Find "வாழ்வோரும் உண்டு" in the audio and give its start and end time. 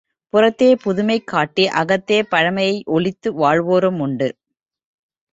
3.33-4.29